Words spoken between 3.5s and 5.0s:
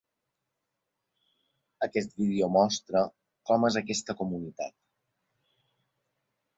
com és aquesta comunitat.